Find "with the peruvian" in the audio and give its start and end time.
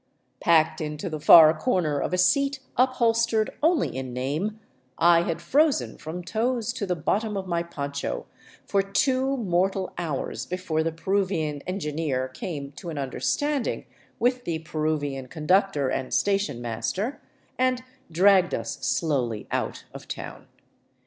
14.17-15.27